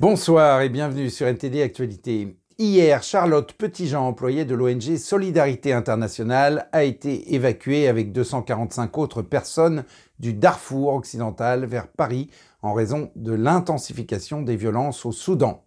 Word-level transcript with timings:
Bonsoir 0.00 0.62
et 0.62 0.70
bienvenue 0.70 1.10
sur 1.10 1.26
NTD 1.26 1.60
Actualité. 1.60 2.38
Hier, 2.56 3.02
Charlotte 3.02 3.52
Petitjean, 3.52 4.06
employée 4.06 4.46
de 4.46 4.54
l'ONG 4.54 4.96
Solidarité 4.96 5.74
Internationale, 5.74 6.70
a 6.72 6.84
été 6.84 7.34
évacuée 7.34 7.86
avec 7.86 8.10
245 8.10 8.96
autres 8.96 9.20
personnes 9.20 9.84
du 10.18 10.32
Darfour 10.32 10.94
occidental 10.94 11.66
vers 11.66 11.86
Paris 11.86 12.30
en 12.62 12.72
raison 12.72 13.10
de 13.14 13.34
l'intensification 13.34 14.40
des 14.40 14.56
violences 14.56 15.04
au 15.04 15.12
Soudan. 15.12 15.64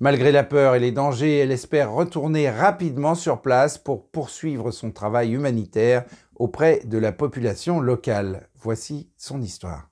Malgré 0.00 0.32
la 0.32 0.42
peur 0.42 0.74
et 0.74 0.80
les 0.80 0.90
dangers, 0.90 1.38
elle 1.38 1.52
espère 1.52 1.92
retourner 1.92 2.50
rapidement 2.50 3.14
sur 3.14 3.40
place 3.40 3.78
pour 3.78 4.08
poursuivre 4.08 4.72
son 4.72 4.90
travail 4.90 5.32
humanitaire 5.32 6.06
auprès 6.34 6.80
de 6.86 6.98
la 6.98 7.12
population 7.12 7.78
locale. 7.78 8.48
Voici 8.56 9.10
son 9.16 9.40
histoire. 9.40 9.89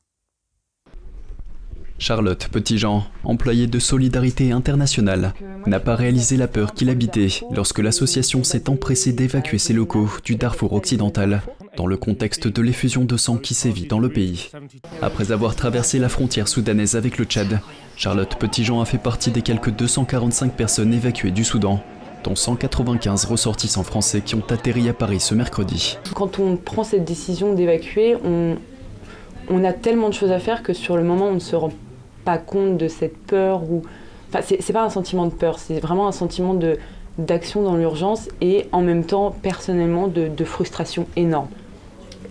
Charlotte 1.98 2.48
Petitjean, 2.48 3.02
employée 3.24 3.66
de 3.66 3.78
Solidarité 3.80 4.52
Internationale, 4.52 5.34
n'a 5.66 5.80
pas 5.80 5.96
réalisé 5.96 6.36
la 6.36 6.46
peur 6.46 6.72
qu'il 6.72 6.90
habitait 6.90 7.28
lorsque 7.50 7.80
l'association 7.80 8.44
s'est 8.44 8.70
empressée 8.70 9.12
d'évacuer 9.12 9.58
ses 9.58 9.72
locaux 9.72 10.08
du 10.24 10.36
Darfour 10.36 10.74
occidental 10.74 11.42
dans 11.76 11.86
le 11.86 11.96
contexte 11.96 12.46
de 12.46 12.62
l'effusion 12.62 13.04
de 13.04 13.16
sang 13.16 13.36
qui 13.36 13.54
sévit 13.54 13.86
dans 13.86 13.98
le 13.98 14.08
pays. 14.08 14.50
Après 15.02 15.32
avoir 15.32 15.56
traversé 15.56 15.98
la 15.98 16.08
frontière 16.08 16.46
soudanaise 16.46 16.94
avec 16.94 17.18
le 17.18 17.24
Tchad, 17.24 17.60
Charlotte 17.96 18.36
Petitjean 18.38 18.80
a 18.80 18.84
fait 18.84 18.98
partie 18.98 19.32
des 19.32 19.42
quelques 19.42 19.70
245 19.70 20.56
personnes 20.56 20.94
évacuées 20.94 21.32
du 21.32 21.44
Soudan 21.44 21.82
dont 22.24 22.36
195 22.36 23.24
ressortissants 23.24 23.82
français 23.82 24.20
qui 24.20 24.34
ont 24.34 24.42
atterri 24.50 24.88
à 24.88 24.92
Paris 24.92 25.20
ce 25.20 25.34
mercredi. 25.34 25.98
Quand 26.14 26.38
on 26.38 26.56
prend 26.56 26.84
cette 26.84 27.04
décision 27.04 27.54
d'évacuer, 27.54 28.16
on, 28.24 28.56
on 29.50 29.64
a 29.64 29.72
tellement 29.72 30.08
de 30.08 30.14
choses 30.14 30.32
à 30.32 30.38
faire 30.38 30.62
que 30.62 30.72
sur 30.72 30.96
le 30.96 31.04
moment, 31.04 31.26
on 31.26 31.34
ne 31.34 31.38
se 31.38 31.56
rend 31.56 31.70
compte 32.36 32.76
de 32.76 32.88
cette 32.88 33.16
peur 33.16 33.62
ou. 33.62 33.82
Enfin, 34.28 34.40
c'est 34.42 34.74
pas 34.74 34.84
un 34.84 34.90
sentiment 34.90 35.24
de 35.24 35.32
peur, 35.32 35.58
c'est 35.58 35.80
vraiment 35.80 36.06
un 36.06 36.12
sentiment 36.12 36.52
de 36.52 36.76
d'action 37.16 37.62
dans 37.62 37.76
l'urgence 37.76 38.28
et 38.40 38.66
en 38.72 38.80
même 38.80 39.04
temps 39.04 39.34
personnellement 39.42 40.06
de, 40.06 40.44
frustration 40.44 41.06
énorme. 41.16 41.48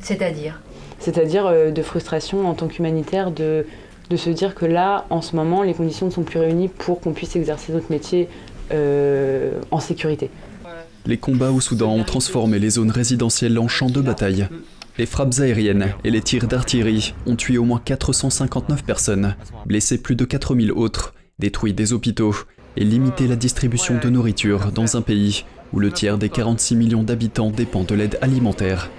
C'est-à-dire? 0.02 0.62
C'est-à-dire 1.00 1.46
euh, 1.46 1.72
de 1.72 1.82
frustration 1.82 2.48
en 2.48 2.54
tant 2.54 2.68
qu'humanitaire 2.68 3.32
de, 3.32 3.66
de 4.10 4.16
se 4.16 4.30
dire 4.30 4.56
que 4.56 4.66
là, 4.66 5.06
en 5.10 5.22
ce 5.22 5.36
moment, 5.36 5.62
les 5.62 5.74
conditions 5.74 6.06
ne 6.06 6.12
sont 6.12 6.24
plus 6.24 6.40
réunies 6.40 6.70
pour 6.70 7.02
qu'on 7.02 7.12
puisse 7.12 7.36
exercer 7.36 7.74
notre 7.74 7.92
métier 7.92 8.30
euh, 8.72 9.60
en 9.72 9.80
sécurité. 9.80 10.30
Les 11.06 11.18
combats 11.18 11.52
au 11.52 11.62
Soudan 11.62 11.94
ont 11.94 12.04
transformé 12.04 12.60
les 12.60 12.72
zones 12.72 12.92
résidentielles 12.92 13.58
en 13.60 13.68
champs 13.68 13.90
de 13.90 14.02
bataille. 14.02 14.48
Les 14.98 15.06
frappes 15.06 15.40
aériennes 15.40 15.94
et 16.04 16.10
les 16.10 16.22
tirs 16.22 16.48
d'artillerie 16.48 17.14
ont 17.28 17.36
tué 17.36 17.60
au 17.60 17.64
moins 17.64 17.82
459 17.84 18.84
personnes, 18.84 19.36
blessé 19.68 20.00
plus 20.00 20.16
de 20.16 20.26
4000 20.26 20.72
autres, 20.72 21.14
détruit 21.38 21.74
des 21.74 21.94
hôpitaux 21.94 22.34
et 22.78 22.84
limité 22.84 23.28
la 23.28 23.36
distribution 23.36 24.00
de 24.02 24.10
nourriture 24.10 24.72
dans 24.72 24.98
un 24.98 25.02
pays 25.02 25.46
où 25.72 25.80
le 25.80 25.92
tiers 25.92 26.18
des 26.18 26.30
46 26.30 26.76
millions 26.76 27.04
d'habitants 27.04 27.52
dépend 27.52 27.84
de 27.84 27.94
l'aide 27.94 28.18
alimentaire. 28.22 28.90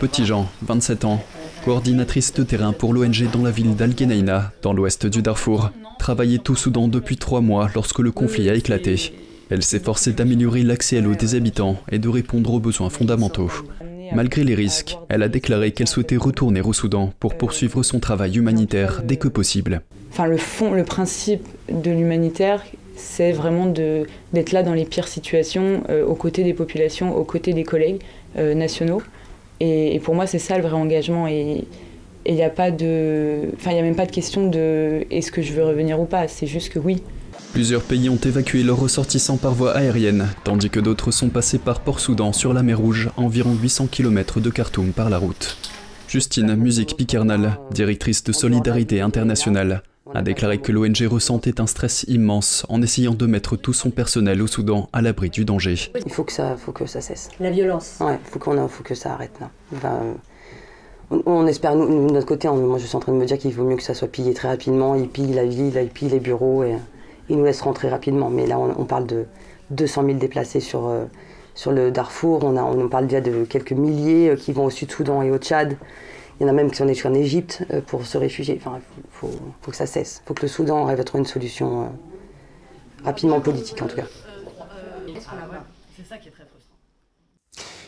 Petit 0.00 0.26
Jean, 0.26 0.50
27 0.62 1.04
ans, 1.04 1.22
coordinatrice 1.64 2.32
de 2.34 2.42
terrain 2.42 2.72
pour 2.72 2.92
l'ONG 2.92 3.30
dans 3.32 3.42
la 3.42 3.52
ville 3.52 3.76
d'Al-Geneina, 3.76 4.52
dans 4.62 4.72
l'ouest 4.72 5.06
du 5.06 5.22
Darfour, 5.22 5.70
travaillait 6.00 6.50
au 6.50 6.56
Soudan 6.56 6.88
depuis 6.88 7.16
trois 7.16 7.40
mois 7.40 7.70
lorsque 7.74 8.00
le 8.00 8.10
conflit 8.10 8.50
a 8.50 8.54
éclaté. 8.54 9.14
Elle 9.50 9.62
s'est 9.62 9.78
forcée 9.78 10.12
d'améliorer 10.12 10.62
l'accès 10.62 10.98
à 10.98 11.00
l'eau 11.00 11.14
des 11.14 11.36
habitants 11.36 11.78
et 11.92 11.98
de 11.98 12.08
répondre 12.08 12.52
aux 12.54 12.60
besoins 12.60 12.90
fondamentaux. 12.90 13.50
Malgré 14.14 14.44
les 14.44 14.54
risques, 14.54 14.96
elle 15.08 15.24
a 15.24 15.28
déclaré 15.28 15.72
qu'elle 15.72 15.88
souhaitait 15.88 16.16
retourner 16.16 16.60
au 16.60 16.72
Soudan 16.72 17.12
pour 17.18 17.34
poursuivre 17.34 17.82
son 17.82 17.98
travail 17.98 18.36
humanitaire 18.36 19.02
dès 19.02 19.16
que 19.16 19.26
possible. 19.26 19.82
Enfin, 20.10 20.26
le 20.26 20.36
fond, 20.36 20.70
le 20.72 20.84
principe 20.84 21.48
de 21.68 21.90
l'humanitaire, 21.90 22.64
c'est 22.94 23.32
vraiment 23.32 23.66
d'être 23.66 24.52
là 24.52 24.62
dans 24.62 24.72
les 24.72 24.84
pires 24.84 25.08
situations, 25.08 25.82
euh, 25.88 26.06
aux 26.06 26.14
côtés 26.14 26.44
des 26.44 26.54
populations, 26.54 27.16
aux 27.16 27.24
côtés 27.24 27.52
des 27.52 27.64
collègues 27.64 28.02
euh, 28.38 28.54
nationaux. 28.54 29.02
Et, 29.58 30.00
pour 30.04 30.14
moi, 30.14 30.28
c'est 30.28 30.38
ça 30.38 30.56
le 30.58 30.62
vrai 30.62 30.74
engagement. 30.74 31.26
Et 31.26 31.64
il 32.24 32.34
n'y 32.34 32.42
a 32.44 32.50
pas 32.50 32.70
de, 32.70 33.50
enfin, 33.56 33.72
il 33.72 33.78
a 33.78 33.82
même 33.82 33.96
pas 33.96 34.06
de 34.06 34.12
question 34.12 34.48
de 34.48 35.06
est-ce 35.10 35.32
que 35.32 35.42
je 35.42 35.52
veux 35.52 35.64
revenir 35.64 35.98
ou 36.00 36.04
pas. 36.04 36.28
C'est 36.28 36.46
juste 36.46 36.72
que 36.72 36.78
oui, 36.78 37.02
Plusieurs 37.54 37.82
pays 37.82 38.08
ont 38.08 38.16
évacué 38.16 38.64
leurs 38.64 38.80
ressortissants 38.80 39.36
par 39.36 39.54
voie 39.54 39.76
aérienne, 39.76 40.26
tandis 40.42 40.70
que 40.70 40.80
d'autres 40.80 41.12
sont 41.12 41.28
passés 41.28 41.58
par 41.58 41.78
Port-Soudan 41.78 42.32
sur 42.32 42.52
la 42.52 42.64
mer 42.64 42.80
Rouge, 42.80 43.10
environ 43.16 43.54
800 43.54 43.86
km 43.86 44.40
de 44.40 44.50
Khartoum 44.50 44.90
par 44.90 45.08
la 45.08 45.18
route. 45.18 45.56
Justine 46.08 46.56
Musique 46.56 46.96
Piquernal, 46.96 47.60
directrice 47.70 48.24
de 48.24 48.32
Solidarité 48.32 49.00
Internationale, 49.00 49.84
a 50.12 50.22
déclaré 50.22 50.58
que 50.58 50.72
l'ONG 50.72 51.06
ressentait 51.08 51.60
un 51.60 51.68
stress 51.68 52.04
immense 52.08 52.66
en 52.68 52.82
essayant 52.82 53.14
de 53.14 53.24
mettre 53.24 53.54
tout 53.54 53.72
son 53.72 53.90
personnel 53.90 54.42
au 54.42 54.48
Soudan 54.48 54.88
à 54.92 55.00
l'abri 55.00 55.30
du 55.30 55.44
danger. 55.44 55.76
Il 56.04 56.12
faut 56.12 56.24
que 56.24 56.32
ça, 56.32 56.56
faut 56.56 56.72
que 56.72 56.86
ça 56.86 57.00
cesse. 57.00 57.28
La 57.38 57.52
violence. 57.52 57.98
Ouais, 58.00 58.18
faut 58.32 58.40
qu'on, 58.40 58.66
faut 58.66 58.82
que 58.82 58.96
ça 58.96 59.12
arrête 59.12 59.38
là. 59.40 60.02
on, 61.24 61.46
espère, 61.46 61.76
nous, 61.76 62.08
de 62.08 62.14
notre 62.14 62.26
côté, 62.26 62.48
moi 62.48 62.78
je 62.78 62.86
suis 62.86 62.96
en 62.96 63.00
train 63.00 63.12
de 63.12 63.18
me 63.18 63.26
dire 63.26 63.38
qu'il 63.38 63.52
vaut 63.54 63.64
mieux 63.64 63.76
que 63.76 63.84
ça 63.84 63.94
soit 63.94 64.08
pillé 64.08 64.34
très 64.34 64.48
rapidement. 64.48 64.96
Ils 64.96 65.08
pillent 65.08 65.34
la 65.34 65.44
ville, 65.44 65.78
ils 65.80 65.88
pillent 65.88 66.08
les 66.08 66.18
bureaux 66.18 66.64
et 66.64 66.74
ils 67.28 67.36
nous 67.36 67.44
laissent 67.44 67.62
rentrer 67.62 67.88
rapidement. 67.88 68.30
Mais 68.30 68.46
là, 68.46 68.58
on, 68.58 68.84
parle 68.84 69.06
de 69.06 69.26
200 69.70 70.04
000 70.04 70.18
déplacés 70.18 70.60
sur, 70.60 70.86
euh, 70.86 71.04
sur 71.54 71.72
le 71.72 71.90
Darfour. 71.90 72.44
On, 72.44 72.56
a, 72.56 72.62
on 72.62 72.88
parle 72.88 73.06
déjà 73.06 73.20
de 73.20 73.44
quelques 73.44 73.72
milliers 73.72 74.30
euh, 74.30 74.36
qui 74.36 74.52
vont 74.52 74.64
au 74.66 74.70
Sud-Soudan 74.70 75.22
et 75.22 75.30
au 75.30 75.38
Tchad. 75.38 75.76
Il 76.40 76.42
y 76.42 76.46
en 76.46 76.48
a 76.48 76.52
même 76.52 76.70
qui 76.70 76.76
sont 76.76 76.84
allés 76.84 77.06
en 77.06 77.14
Égypte 77.14 77.64
euh, 77.70 77.80
pour 77.80 78.04
se 78.06 78.18
réfugier. 78.18 78.60
Enfin, 78.60 78.80
il 78.98 79.04
faut, 79.10 79.30
faut, 79.62 79.70
que 79.70 79.76
ça 79.76 79.86
cesse. 79.86 80.22
Il 80.24 80.28
faut 80.28 80.34
que 80.34 80.42
le 80.42 80.48
Soudan 80.48 80.86
arrive 80.86 81.00
à 81.00 81.04
trouver 81.04 81.20
une 81.20 81.28
solution 81.28 81.88
rapidement 83.04 83.40
politique, 83.40 83.80
en 83.82 83.86
tout 83.86 83.96
cas. 83.96 84.06
C'est 85.96 86.08
ça 86.08 86.18
qui 86.18 86.28
est 86.28 86.32
très 86.32 86.44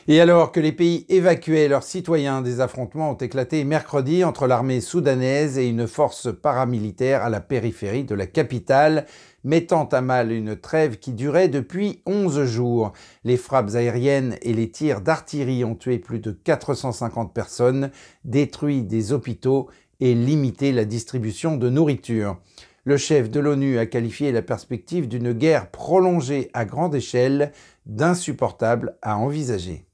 et 0.09 0.21
alors 0.21 0.53
que 0.53 0.61
les 0.61 0.71
pays 0.71 1.05
évacuaient 1.09 1.67
leurs 1.67 1.83
citoyens, 1.83 2.41
des 2.41 2.61
affrontements 2.61 3.11
ont 3.11 3.17
éclaté 3.17 3.65
mercredi 3.65 4.23
entre 4.23 4.47
l'armée 4.47 4.81
soudanaise 4.81 5.59
et 5.59 5.69
une 5.69 5.89
force 5.89 6.29
paramilitaire 6.33 7.25
à 7.25 7.29
la 7.29 7.41
périphérie 7.41 8.05
de 8.05 8.15
la 8.15 8.29
capitale, 8.29 9.07
mettant 9.43 9.85
à 9.87 10.01
mal 10.01 10.31
une 10.31 10.55
trêve 10.55 10.99
qui 10.99 11.13
durait 11.13 11.49
depuis 11.49 12.03
11 12.07 12.45
jours. 12.45 12.93
Les 13.25 13.37
frappes 13.37 13.75
aériennes 13.75 14.37
et 14.43 14.53
les 14.53 14.71
tirs 14.71 15.01
d'artillerie 15.01 15.65
ont 15.65 15.75
tué 15.75 15.99
plus 15.99 16.21
de 16.21 16.31
450 16.31 17.35
personnes, 17.35 17.91
détruit 18.25 18.83
des 18.83 19.13
hôpitaux 19.13 19.69
et 19.99 20.15
limité 20.15 20.71
la 20.71 20.85
distribution 20.85 21.57
de 21.57 21.69
nourriture. 21.69 22.39
Le 22.85 22.97
chef 22.97 23.29
de 23.29 23.41
l'ONU 23.41 23.79
a 23.79 23.87
qualifié 23.87 24.31
la 24.31 24.43
perspective 24.43 25.09
d'une 25.09 25.33
guerre 25.33 25.73
prolongée 25.73 26.49
à 26.55 26.65
grande 26.65 26.95
échelle 26.95 27.51
d'insupportable 27.87 28.97
à 29.03 29.19
envisager. 29.19 29.87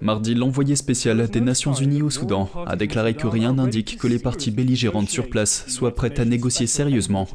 Mardi, 0.00 0.34
l'envoyé 0.34 0.76
spécial 0.76 1.28
des 1.28 1.40
Nations 1.40 1.74
Unies 1.74 2.02
au 2.02 2.10
Soudan 2.10 2.48
a 2.66 2.76
déclaré 2.76 3.14
que 3.14 3.26
rien 3.26 3.52
n'indique 3.54 3.98
que 3.98 4.06
les 4.06 4.18
parties 4.18 4.50
belligérantes 4.50 5.08
sur 5.08 5.28
place 5.28 5.68
soient 5.68 5.94
prêtes 5.94 6.18
à 6.18 6.24
négocier 6.24 6.66
sérieusement. 6.66 7.28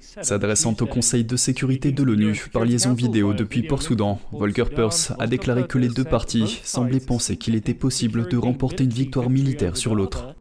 S'adressant 0.00 0.76
au 0.80 0.86
Conseil 0.86 1.24
de 1.24 1.36
sécurité 1.36 1.92
de 1.92 2.02
l'ONU 2.02 2.46
par 2.52 2.64
liaison 2.64 2.94
vidéo 2.94 3.32
depuis 3.34 3.62
Port-Soudan, 3.64 4.20
Volker 4.32 4.66
Perth 4.74 5.12
a 5.18 5.26
déclaré 5.26 5.66
que 5.66 5.78
les 5.78 5.88
deux 5.88 6.04
parties 6.04 6.60
semblaient 6.62 7.00
penser 7.00 7.36
qu'il 7.36 7.54
était 7.54 7.74
possible 7.74 8.28
de 8.28 8.36
remporter 8.36 8.84
une 8.84 8.90
victoire 8.90 9.30
militaire 9.30 9.76
sur 9.76 9.94
l'autre. 9.94 10.34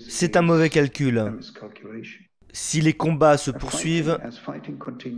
C'est 0.00 0.36
un 0.36 0.42
mauvais 0.42 0.70
calcul. 0.70 1.32
Si 2.52 2.80
les 2.80 2.94
combats 2.94 3.36
se 3.36 3.50
poursuivent, 3.50 4.18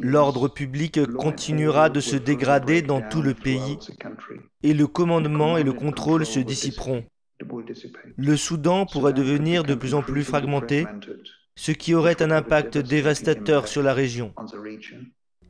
l'ordre 0.01 0.49
public 0.49 1.05
continuera 1.15 1.89
de 1.89 2.01
se 2.01 2.17
dégrader 2.17 2.83
dans 2.83 3.01
tout 3.01 3.23
le 3.23 3.35
pays 3.35 3.79
et 4.63 4.75
le 4.75 4.87
commandement 4.87 5.57
et 5.57 5.63
le 5.63 5.73
contrôle 5.73 6.27
se 6.27 6.41
dissiperont. 6.41 7.05
Le 8.17 8.37
Soudan 8.37 8.87
pourrait 8.87 9.13
devenir 9.13 9.65
de 9.65 9.75
plus 9.75 9.95
en 9.95 10.03
plus 10.03 10.25
fragmenté, 10.25 10.87
ce 11.55 11.73
qui 11.73 11.95
aurait 11.95 12.23
un 12.23 12.31
impact 12.31 12.79
dévastateur 12.79 13.69
sur 13.69 13.83
la 13.83 13.95
région. 13.95 14.35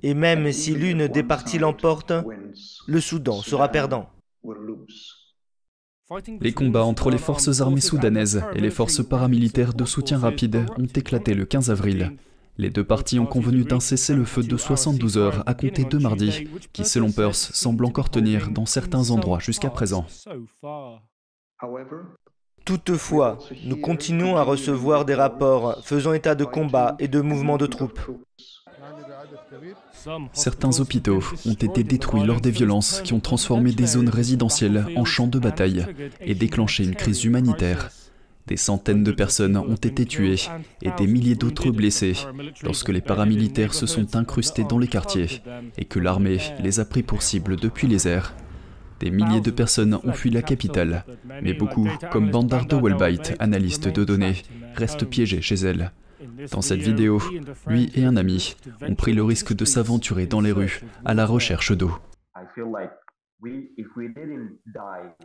Et 0.02 0.14
même 0.14 0.50
si 0.52 0.74
l'une 0.74 1.08
des 1.08 1.22
parties 1.22 1.58
l'emporte, 1.58 2.12
le 2.86 3.00
Soudan 3.00 3.40
sera 3.42 3.68
perdant. 3.68 4.10
Les 6.40 6.52
combats 6.52 6.84
entre 6.84 7.10
les 7.10 7.18
forces 7.18 7.60
armées 7.60 7.80
soudanaises 7.80 8.42
et 8.54 8.60
les 8.60 8.70
forces 8.70 9.06
paramilitaires 9.06 9.74
de 9.74 9.84
soutien 9.84 10.18
rapide 10.18 10.66
ont 10.76 10.86
éclaté 10.86 11.34
le 11.34 11.44
15 11.44 11.70
avril. 11.70 12.16
Les 12.58 12.68
deux 12.68 12.84
parties 12.84 13.18
ont 13.18 13.26
convenu 13.26 13.64
d'un 13.64 13.80
cessez-le-feu 13.80 14.42
de 14.42 14.56
72 14.56 15.18
heures 15.18 15.42
à 15.46 15.54
compter 15.54 15.84
de 15.84 15.98
mardi, 15.98 16.48
qui 16.72 16.84
selon 16.84 17.12
Peirce 17.12 17.52
semble 17.52 17.84
encore 17.84 18.10
tenir 18.10 18.50
dans 18.50 18.66
certains 18.66 19.10
endroits 19.10 19.38
jusqu'à 19.38 19.70
présent. 19.70 20.04
Toutefois, 22.64 23.38
nous 23.64 23.76
continuons 23.76 24.36
à 24.36 24.42
recevoir 24.42 25.04
des 25.04 25.14
rapports 25.14 25.82
faisant 25.84 26.12
état 26.12 26.34
de 26.34 26.44
combats 26.44 26.96
et 26.98 27.08
de 27.08 27.20
mouvements 27.20 27.56
de 27.56 27.66
troupes. 27.66 28.00
Certains 30.32 30.80
hôpitaux 30.80 31.22
ont 31.46 31.54
été 31.54 31.84
détruits 31.84 32.24
lors 32.24 32.40
des 32.40 32.50
violences 32.50 33.00
qui 33.02 33.12
ont 33.12 33.20
transformé 33.20 33.72
des 33.72 33.86
zones 33.86 34.08
résidentielles 34.08 34.86
en 34.96 35.04
champs 35.04 35.26
de 35.26 35.38
bataille 35.38 35.86
et 36.20 36.34
déclenché 36.34 36.84
une 36.84 36.94
crise 36.94 37.24
humanitaire. 37.24 37.90
Des 38.46 38.56
centaines 38.56 39.04
de 39.04 39.12
personnes 39.12 39.56
ont 39.56 39.76
été 39.76 40.04
tuées 40.06 40.40
et 40.82 40.90
des 40.98 41.06
milliers 41.06 41.36
d'autres 41.36 41.70
blessées 41.70 42.14
lorsque 42.62 42.88
les 42.88 43.00
paramilitaires 43.00 43.74
se 43.74 43.86
sont 43.86 44.16
incrustés 44.16 44.64
dans 44.64 44.78
les 44.78 44.88
quartiers 44.88 45.42
et 45.78 45.84
que 45.84 46.00
l'armée 46.00 46.38
les 46.60 46.80
a 46.80 46.84
pris 46.84 47.02
pour 47.02 47.22
cible 47.22 47.56
depuis 47.56 47.86
les 47.86 48.08
airs. 48.08 48.34
Des 48.98 49.10
milliers 49.10 49.40
de 49.40 49.50
personnes 49.50 49.98
ont 50.04 50.12
fui 50.12 50.30
la 50.30 50.42
capitale, 50.42 51.04
mais 51.42 51.54
beaucoup, 51.54 51.88
comme 52.10 52.30
Bandar 52.30 52.66
de 52.66 52.76
analyste 53.38 53.88
de 53.88 54.04
données, 54.04 54.42
restent 54.74 55.06
piégés 55.06 55.40
chez 55.40 55.54
elle. 55.54 55.92
Dans 56.52 56.60
cette 56.60 56.80
vidéo, 56.80 57.20
lui 57.66 57.90
et 57.94 58.04
un 58.04 58.16
ami 58.16 58.56
ont 58.82 58.94
pris 58.94 59.12
le 59.12 59.22
risque 59.22 59.54
de 59.54 59.64
s'aventurer 59.64 60.26
dans 60.26 60.40
les 60.40 60.52
rues 60.52 60.80
à 61.04 61.14
la 61.14 61.26
recherche 61.26 61.72
d'eau. 61.72 61.92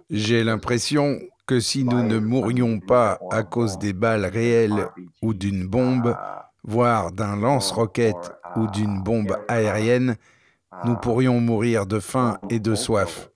J'ai 0.10 0.44
l'impression 0.44 1.20
que 1.46 1.60
si 1.60 1.84
nous 1.84 2.04
ne 2.04 2.18
mourions 2.20 2.80
pas 2.80 3.20
à 3.32 3.44
cause 3.44 3.78
des 3.78 3.94
balles 3.94 4.26
réelles 4.26 4.88
ou 5.22 5.34
d'une 5.34 5.68
bombe, 5.68 6.16
voire 6.64 7.12
d'un 7.12 7.36
lance-roquette 7.36 8.32
ou 8.56 8.68
d'une 8.68 9.02
bombe 9.04 9.38
aérienne, 9.48 10.16
nous 10.86 10.96
pourrions 10.96 11.40
mourir 11.40 11.86
de 11.86 12.00
faim 12.00 12.38
et 12.50 12.60
de 12.60 12.76
soif. 12.76 13.30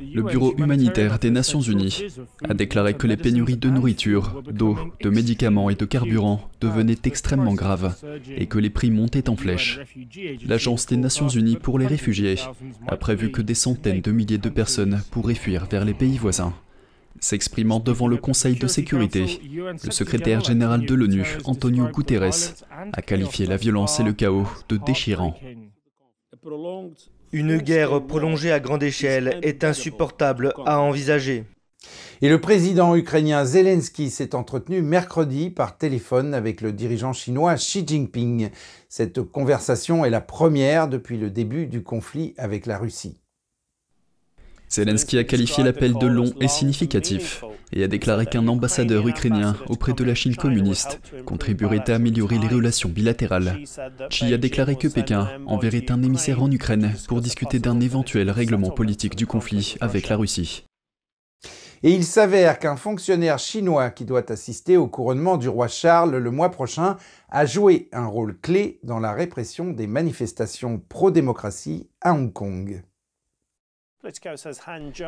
Le 0.00 0.22
Bureau 0.22 0.54
humanitaire 0.56 1.18
des 1.18 1.30
Nations 1.30 1.60
Unies 1.60 2.04
a 2.48 2.54
déclaré 2.54 2.94
que 2.94 3.06
les 3.06 3.16
pénuries 3.16 3.56
de 3.56 3.68
nourriture, 3.68 4.42
d'eau, 4.50 4.76
de 5.00 5.10
médicaments 5.10 5.70
et 5.70 5.74
de 5.74 5.84
carburant 5.84 6.50
devenaient 6.60 6.98
extrêmement 7.04 7.54
graves 7.54 7.96
et 8.36 8.46
que 8.46 8.58
les 8.58 8.70
prix 8.70 8.90
montaient 8.90 9.28
en 9.28 9.36
flèche. 9.36 9.80
L'Agence 10.46 10.86
des 10.86 10.96
Nations 10.96 11.28
Unies 11.28 11.56
pour 11.56 11.78
les 11.78 11.86
réfugiés 11.86 12.36
a 12.86 12.96
prévu 12.96 13.30
que 13.30 13.42
des 13.42 13.54
centaines 13.54 14.00
de 14.00 14.12
milliers 14.12 14.38
de 14.38 14.48
personnes 14.48 15.02
pourraient 15.10 15.34
fuir 15.34 15.66
vers 15.70 15.84
les 15.84 15.94
pays 15.94 16.18
voisins. 16.18 16.54
S'exprimant 17.20 17.80
devant 17.80 18.08
le 18.08 18.16
Conseil 18.16 18.56
de 18.56 18.66
sécurité, 18.66 19.40
le 19.84 19.90
secrétaire 19.90 20.42
général 20.42 20.84
de 20.84 20.94
l'ONU, 20.94 21.38
Antonio 21.44 21.86
Guterres, 21.88 22.54
a 22.92 23.02
qualifié 23.02 23.46
la 23.46 23.56
violence 23.56 24.00
et 24.00 24.02
le 24.02 24.12
chaos 24.12 24.46
de 24.68 24.76
déchirant. 24.76 25.38
Une 27.34 27.56
guerre 27.56 28.00
prolongée 28.06 28.52
à 28.52 28.60
grande 28.60 28.84
échelle 28.84 29.40
est 29.42 29.64
insupportable 29.64 30.54
à 30.66 30.78
envisager. 30.78 31.42
Et 32.22 32.28
le 32.28 32.40
président 32.40 32.94
ukrainien 32.94 33.44
Zelensky 33.44 34.08
s'est 34.08 34.36
entretenu 34.36 34.82
mercredi 34.82 35.50
par 35.50 35.76
téléphone 35.76 36.32
avec 36.32 36.60
le 36.60 36.72
dirigeant 36.72 37.12
chinois 37.12 37.56
Xi 37.56 37.84
Jinping. 37.84 38.50
Cette 38.88 39.20
conversation 39.20 40.04
est 40.04 40.10
la 40.10 40.20
première 40.20 40.86
depuis 40.86 41.18
le 41.18 41.28
début 41.28 41.66
du 41.66 41.82
conflit 41.82 42.34
avec 42.38 42.66
la 42.66 42.78
Russie. 42.78 43.23
Zelensky 44.74 45.18
a 45.18 45.24
qualifié 45.24 45.62
l'appel 45.62 45.94
de 45.94 46.06
long 46.08 46.32
et 46.40 46.48
significatif 46.48 47.44
et 47.72 47.84
a 47.84 47.86
déclaré 47.86 48.26
qu'un 48.26 48.48
ambassadeur 48.48 49.06
ukrainien 49.06 49.54
auprès 49.68 49.92
de 49.92 50.02
la 50.02 50.16
Chine 50.16 50.34
communiste 50.34 51.00
contribuerait 51.24 51.88
à 51.88 51.94
améliorer 51.94 52.38
les 52.38 52.48
relations 52.48 52.88
bilatérales. 52.88 53.60
Xi 54.10 54.34
a 54.34 54.36
déclaré 54.36 54.74
que 54.74 54.88
Pékin 54.88 55.28
enverrait 55.46 55.92
un 55.92 56.02
émissaire 56.02 56.42
en 56.42 56.50
Ukraine 56.50 56.92
pour 57.06 57.20
discuter 57.20 57.60
d'un 57.60 57.78
éventuel 57.78 58.32
règlement 58.32 58.70
politique 58.70 59.14
du 59.14 59.28
conflit 59.28 59.76
avec 59.80 60.08
la 60.08 60.16
Russie. 60.16 60.64
Et 61.84 61.92
il 61.92 62.02
s'avère 62.02 62.58
qu'un 62.58 62.76
fonctionnaire 62.76 63.38
chinois 63.38 63.90
qui 63.90 64.04
doit 64.04 64.32
assister 64.32 64.76
au 64.76 64.88
couronnement 64.88 65.36
du 65.36 65.48
roi 65.48 65.68
Charles 65.68 66.16
le 66.16 66.30
mois 66.32 66.50
prochain 66.50 66.96
a 67.30 67.46
joué 67.46 67.88
un 67.92 68.06
rôle 68.06 68.36
clé 68.40 68.80
dans 68.82 68.98
la 68.98 69.12
répression 69.12 69.70
des 69.70 69.86
manifestations 69.86 70.82
pro-démocratie 70.88 71.90
à 72.00 72.12
Hong 72.12 72.32
Kong. 72.32 72.82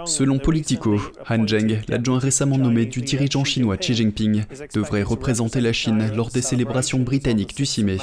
Selon 0.07 0.39
Politico, 0.39 1.01
Han 1.29 1.47
Zheng, 1.47 1.81
l'adjoint 1.89 2.19
récemment 2.19 2.59
nommé 2.59 2.87
du 2.87 3.03
dirigeant 3.03 3.45
chinois 3.45 3.77
Xi 3.77 3.95
Jinping, 3.95 4.45
devrait 4.75 5.03
représenter 5.03 5.61
la 5.61 5.73
Chine 5.73 6.11
lors 6.15 6.31
des 6.31 6.43
célébrations 6.43 7.01
britanniques 7.01 7.57
du 7.57 7.67
6 7.67 7.85
mai. 7.85 7.99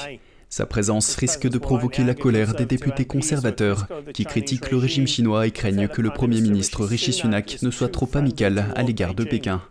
Sa 0.50 0.68
présence 0.68 1.16
risque 1.16 1.50
de 1.50 1.58
provoquer 1.58 2.04
la 2.04 2.14
colère 2.14 2.54
des 2.54 2.66
députés 2.66 3.06
conservateurs 3.06 3.88
qui 4.14 4.24
critiquent 4.24 4.70
le 4.70 4.78
régime 4.78 5.08
chinois 5.08 5.48
et 5.48 5.52
craignent 5.52 5.88
que 5.88 6.02
le 6.02 6.12
Premier 6.12 6.42
ministre 6.42 6.86
Rishi 6.86 7.12
Sunak 7.12 7.64
ne 7.64 7.72
soit 7.72 7.90
trop 7.90 8.10
amical 8.14 8.72
à 8.76 8.84
l'égard 8.84 9.16
de 9.16 9.24
Pékin. 9.24 9.64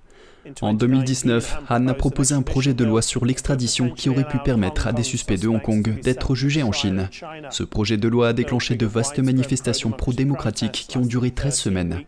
En 0.61 0.75
2019, 0.75 1.59
Han 1.71 1.87
a 1.89 1.95
proposé 1.95 2.35
un 2.35 2.43
projet 2.43 2.75
de 2.75 2.85
loi 2.85 3.03
sur 3.03 3.25
l'extradition 3.25 3.91
qui 3.91 4.09
aurait 4.09 4.27
pu 4.27 4.39
permettre 4.39 4.87
à 4.87 4.93
des 4.93 5.03
suspects 5.03 5.39
de 5.39 5.49
Hong 5.49 5.63
Kong 5.63 6.01
d'être 6.01 6.35
jugés 6.35 6.63
en 6.63 6.73
Chine. 6.73 7.09
Ce 7.51 7.63
projet 7.63 7.97
de 7.97 8.09
loi 8.09 8.29
a 8.29 8.33
déclenché 8.33 8.75
de 8.75 8.87
vastes 8.87 9.19
manifestations 9.19 9.91
pro-démocratiques 9.91 10.87
qui 10.89 10.99
ont 10.99 11.07
duré 11.07 11.31
13 11.31 11.57
semaines. 11.57 12.01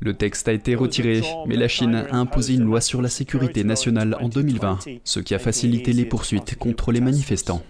Le 0.00 0.14
texte 0.14 0.48
a 0.48 0.52
été 0.52 0.74
retiré, 0.74 1.22
mais 1.46 1.56
la 1.56 1.68
Chine 1.68 1.94
a 1.94 2.16
imposé 2.16 2.54
une 2.54 2.64
loi 2.64 2.80
sur 2.80 3.02
la 3.02 3.08
sécurité 3.08 3.64
nationale 3.64 4.16
en 4.20 4.28
2020, 4.28 4.80
ce 5.04 5.20
qui 5.20 5.34
a 5.34 5.38
facilité 5.38 5.92
les 5.92 6.04
poursuites 6.04 6.56
contre 6.56 6.92
les 6.92 7.00
manifestants. 7.00 7.62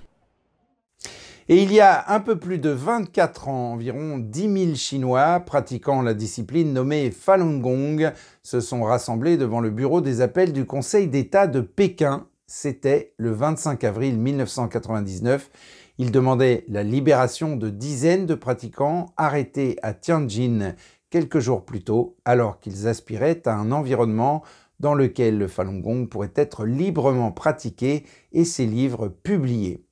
Et 1.51 1.63
il 1.63 1.73
y 1.73 1.81
a 1.81 2.13
un 2.13 2.21
peu 2.21 2.39
plus 2.39 2.59
de 2.59 2.69
24 2.69 3.49
ans, 3.49 3.73
environ 3.73 4.19
10 4.19 4.65
000 4.67 4.75
Chinois 4.75 5.41
pratiquant 5.41 6.03
la 6.03 6.13
discipline 6.13 6.75
nommée 6.75 7.11
Falun 7.11 7.57
Gong 7.61 8.13
se 8.43 8.61
sont 8.61 8.83
rassemblés 8.83 9.39
devant 9.39 9.61
le 9.61 9.71
bureau 9.71 10.03
des 10.03 10.21
appels 10.21 10.53
du 10.53 10.67
Conseil 10.67 11.09
d'État 11.09 11.47
de 11.47 11.63
Pékin. 11.63 12.27
C'était 12.47 13.15
le 13.17 13.31
25 13.31 13.83
avril 13.83 14.19
1999. 14.19 15.51
Ils 15.97 16.13
demandaient 16.13 16.67
la 16.69 16.83
libération 16.83 17.57
de 17.57 17.71
dizaines 17.71 18.27
de 18.27 18.35
pratiquants 18.35 19.07
arrêtés 19.17 19.79
à 19.83 19.95
Tianjin 19.95 20.75
quelques 21.09 21.39
jours 21.39 21.65
plus 21.65 21.83
tôt, 21.83 22.19
alors 22.27 22.61
qu'ils 22.61 22.89
aspiraient 22.89 23.49
à 23.49 23.55
un 23.55 23.73
environnement 23.73 24.43
dans 24.81 24.93
lequel 24.93 25.39
le 25.39 25.49
Falun 25.49 25.79
Gong 25.79 26.09
pourrait 26.09 26.35
être 26.37 26.67
librement 26.67 27.33
pratiqué 27.33 28.05
et 28.33 28.45
ses 28.45 28.67
livres 28.67 29.09
publiés. 29.09 29.88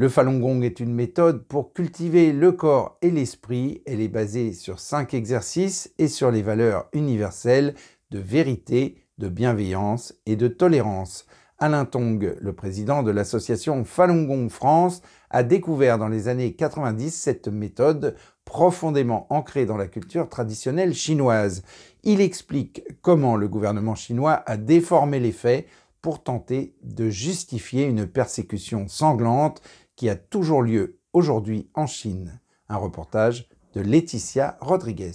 Le 0.00 0.08
Falun 0.08 0.38
Gong 0.38 0.62
est 0.62 0.78
une 0.78 0.94
méthode 0.94 1.44
pour 1.48 1.72
cultiver 1.72 2.32
le 2.32 2.52
corps 2.52 2.98
et 3.02 3.10
l'esprit. 3.10 3.82
Elle 3.84 4.00
est 4.00 4.06
basée 4.06 4.52
sur 4.52 4.78
cinq 4.78 5.12
exercices 5.12 5.92
et 5.98 6.06
sur 6.06 6.30
les 6.30 6.42
valeurs 6.42 6.86
universelles 6.92 7.74
de 8.12 8.20
vérité, 8.20 9.02
de 9.18 9.28
bienveillance 9.28 10.14
et 10.24 10.36
de 10.36 10.46
tolérance. 10.46 11.26
Alain 11.58 11.84
Tong, 11.84 12.36
le 12.40 12.52
président 12.52 13.02
de 13.02 13.10
l'association 13.10 13.84
Falun 13.84 14.22
Gong 14.22 14.48
France, 14.50 15.02
a 15.30 15.42
découvert 15.42 15.98
dans 15.98 16.06
les 16.06 16.28
années 16.28 16.52
90 16.52 17.10
cette 17.10 17.48
méthode 17.48 18.14
profondément 18.44 19.26
ancrée 19.30 19.66
dans 19.66 19.76
la 19.76 19.88
culture 19.88 20.28
traditionnelle 20.28 20.94
chinoise. 20.94 21.64
Il 22.04 22.20
explique 22.20 22.84
comment 23.02 23.34
le 23.34 23.48
gouvernement 23.48 23.96
chinois 23.96 24.44
a 24.46 24.56
déformé 24.58 25.18
les 25.18 25.32
faits 25.32 25.66
pour 26.02 26.22
tenter 26.22 26.76
de 26.84 27.10
justifier 27.10 27.84
une 27.84 28.06
persécution 28.06 28.86
sanglante 28.86 29.60
qui 29.98 30.08
a 30.08 30.14
toujours 30.14 30.62
lieu 30.62 31.00
aujourd'hui 31.12 31.66
en 31.74 31.86
Chine. 31.86 32.40
Un 32.68 32.76
reportage 32.76 33.48
de 33.74 33.80
Laetitia 33.80 34.56
Rodriguez. 34.60 35.12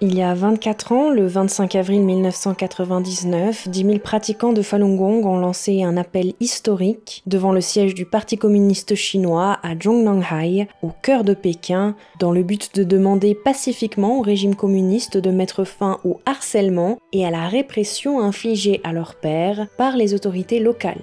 Il 0.00 0.14
y 0.14 0.22
a 0.22 0.34
24 0.34 0.92
ans, 0.92 1.10
le 1.10 1.26
25 1.26 1.76
avril 1.76 2.02
1999, 2.02 3.68
10 3.68 3.84
000 3.84 3.98
pratiquants 4.00 4.52
de 4.52 4.60
Falun 4.60 4.96
Gong 4.96 5.24
ont 5.24 5.38
lancé 5.38 5.82
un 5.82 5.96
appel 5.96 6.34
historique 6.40 7.22
devant 7.26 7.52
le 7.52 7.60
siège 7.60 7.94
du 7.94 8.04
Parti 8.04 8.36
communiste 8.36 8.96
chinois 8.96 9.58
à 9.62 9.74
Zhongnanhai, 9.78 10.68
au 10.82 10.90
cœur 11.00 11.24
de 11.24 11.32
Pékin, 11.32 11.96
dans 12.18 12.32
le 12.32 12.42
but 12.42 12.74
de 12.74 12.82
demander 12.82 13.34
pacifiquement 13.34 14.18
au 14.18 14.22
régime 14.22 14.56
communiste 14.56 15.16
de 15.16 15.30
mettre 15.30 15.64
fin 15.64 16.00
au 16.04 16.20
harcèlement 16.26 16.98
et 17.12 17.24
à 17.24 17.30
la 17.30 17.48
répression 17.48 18.20
infligée 18.20 18.80
à 18.84 18.92
leurs 18.92 19.14
pères 19.14 19.68
par 19.78 19.96
les 19.96 20.12
autorités 20.12 20.58
locales. 20.58 21.02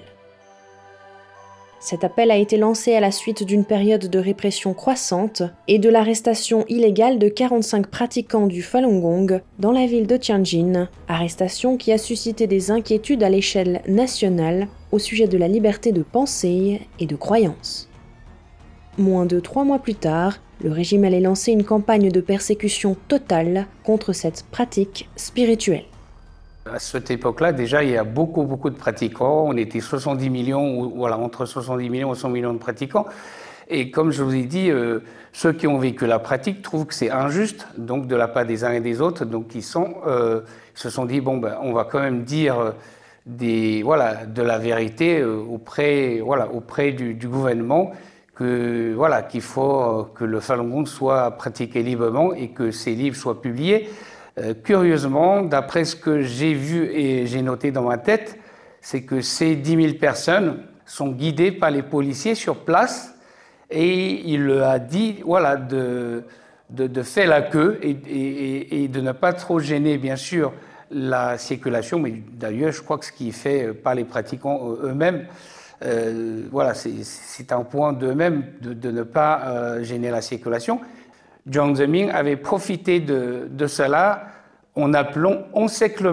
Cet 1.82 2.04
appel 2.04 2.30
a 2.30 2.36
été 2.36 2.58
lancé 2.58 2.94
à 2.94 3.00
la 3.00 3.10
suite 3.10 3.42
d'une 3.42 3.64
période 3.64 4.08
de 4.08 4.18
répression 4.20 4.72
croissante 4.72 5.42
et 5.66 5.80
de 5.80 5.88
l'arrestation 5.88 6.64
illégale 6.68 7.18
de 7.18 7.28
45 7.28 7.88
pratiquants 7.88 8.46
du 8.46 8.62
Falun 8.62 9.00
Gong 9.00 9.40
dans 9.58 9.72
la 9.72 9.86
ville 9.86 10.06
de 10.06 10.16
Tianjin, 10.16 10.88
arrestation 11.08 11.76
qui 11.76 11.90
a 11.90 11.98
suscité 11.98 12.46
des 12.46 12.70
inquiétudes 12.70 13.24
à 13.24 13.28
l'échelle 13.28 13.82
nationale 13.88 14.68
au 14.92 15.00
sujet 15.00 15.26
de 15.26 15.36
la 15.36 15.48
liberté 15.48 15.90
de 15.90 16.04
pensée 16.04 16.82
et 17.00 17.06
de 17.06 17.16
croyance. 17.16 17.90
Moins 18.96 19.26
de 19.26 19.40
trois 19.40 19.64
mois 19.64 19.80
plus 19.80 19.96
tard, 19.96 20.38
le 20.62 20.70
régime 20.70 21.02
allait 21.02 21.18
lancer 21.18 21.50
une 21.50 21.64
campagne 21.64 22.12
de 22.12 22.20
persécution 22.20 22.96
totale 23.08 23.66
contre 23.82 24.12
cette 24.12 24.44
pratique 24.52 25.08
spirituelle. 25.16 25.86
À 26.70 26.78
cette 26.78 27.10
époque-là, 27.10 27.52
déjà, 27.52 27.82
il 27.82 27.90
y 27.90 27.96
a 27.96 28.04
beaucoup, 28.04 28.44
beaucoup 28.44 28.70
de 28.70 28.76
pratiquants. 28.76 29.46
On 29.48 29.56
était 29.56 29.80
70 29.80 30.30
millions, 30.30 30.78
ou 30.78 30.92
voilà, 30.96 31.18
entre 31.18 31.44
70 31.44 31.90
millions 31.90 32.14
et 32.14 32.16
100 32.16 32.28
millions 32.28 32.52
de 32.52 32.58
pratiquants. 32.58 33.06
Et 33.68 33.90
comme 33.90 34.12
je 34.12 34.22
vous 34.22 34.34
ai 34.34 34.44
dit, 34.44 34.70
euh, 34.70 35.00
ceux 35.32 35.52
qui 35.52 35.66
ont 35.66 35.78
vécu 35.78 36.06
la 36.06 36.18
pratique 36.18 36.62
trouvent 36.62 36.86
que 36.86 36.94
c'est 36.94 37.10
injuste, 37.10 37.66
donc 37.76 38.06
de 38.06 38.14
la 38.14 38.28
part 38.28 38.44
des 38.44 38.64
uns 38.64 38.72
et 38.72 38.80
des 38.80 39.00
autres. 39.00 39.24
Donc 39.24 39.54
ils 39.54 39.64
euh, 40.06 40.42
se 40.74 40.90
sont 40.90 41.04
dit 41.04 41.20
bon 41.20 41.38
ben, 41.38 41.56
on 41.62 41.72
va 41.72 41.84
quand 41.84 42.00
même 42.00 42.22
dire 42.22 42.58
euh, 42.58 42.70
de 43.26 44.42
la 44.42 44.58
vérité 44.58 45.24
auprès, 45.24 46.92
du, 46.92 47.28
gouvernement 47.28 47.92
qu'il 48.36 49.40
faut 49.40 50.08
que 50.14 50.24
le 50.24 50.40
Falun 50.40 50.64
Gong 50.64 50.86
soit 50.86 51.30
pratiqué 51.32 51.82
librement 51.82 52.34
et 52.34 52.48
que 52.48 52.72
ces 52.72 52.94
livres 52.94 53.16
soient 53.16 53.40
publiés. 53.40 53.88
Euh, 54.38 54.54
curieusement, 54.54 55.42
d'après 55.42 55.84
ce 55.84 55.94
que 55.94 56.22
j'ai 56.22 56.54
vu 56.54 56.86
et 56.86 57.26
j'ai 57.26 57.42
noté 57.42 57.70
dans 57.70 57.82
ma 57.82 57.98
tête, 57.98 58.38
c'est 58.80 59.02
que 59.02 59.20
ces 59.20 59.56
10 59.56 59.82
000 59.82 59.94
personnes 59.98 60.64
sont 60.86 61.08
guidées 61.08 61.52
par 61.52 61.70
les 61.70 61.82
policiers 61.82 62.34
sur 62.34 62.64
place 62.64 63.14
et 63.70 64.30
il 64.32 64.50
a 64.62 64.78
dit 64.78 65.22
voilà 65.24 65.56
de, 65.56 66.24
de, 66.70 67.02
faire 67.02 67.28
la 67.28 67.42
queue 67.42 67.78
et, 67.82 68.88
de 68.88 69.00
ne 69.00 69.12
pas 69.12 69.32
trop 69.32 69.60
gêner 69.60 69.98
bien 69.98 70.16
sûr 70.16 70.52
la 70.90 71.38
circulation, 71.38 71.98
mais 71.98 72.14
d'ailleurs 72.32 72.72
je 72.72 72.82
crois 72.82 72.98
que 72.98 73.04
ce 73.04 73.12
qui 73.12 73.28
est 73.28 73.32
fait 73.32 73.72
par 73.72 73.94
les 73.94 74.04
pratiquants 74.04 74.76
eux-mêmes, 74.82 75.26
euh, 75.84 76.42
voilà, 76.50 76.74
c'est 76.74 77.52
un 77.52 77.64
point 77.64 77.92
d'eux-mêmes 77.92 78.44
de, 78.60 78.90
ne 78.90 79.02
pas 79.02 79.42
euh, 79.46 79.82
gêner 79.82 80.10
la 80.10 80.20
circulation. 80.20 80.80
Jiang 81.50 81.74
Zemin 81.74 82.08
avait 82.08 82.36
profité 82.36 83.00
de, 83.00 83.48
de, 83.50 83.66
cela 83.66 84.26
en 84.76 84.94
appelant 84.94 85.38